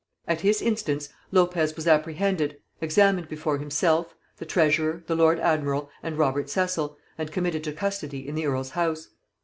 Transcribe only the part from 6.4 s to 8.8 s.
Cecil, and committed to custody in the earl's